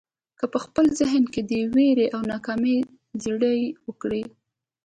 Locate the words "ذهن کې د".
0.99-1.51